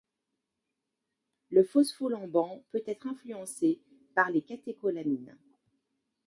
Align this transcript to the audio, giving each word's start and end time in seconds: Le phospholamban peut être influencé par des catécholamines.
Le 1.51 1.63
phospholamban 1.63 2.63
peut 2.71 2.81
être 2.87 3.05
influencé 3.05 3.79
par 4.15 4.31
des 4.33 4.41
catécholamines. 4.41 5.37